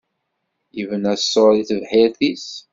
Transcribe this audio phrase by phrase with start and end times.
[0.77, 2.47] Yebna ṣṣuṛ i tebḥirt-is.